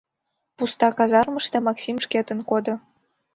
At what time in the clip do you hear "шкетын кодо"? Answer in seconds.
2.05-2.75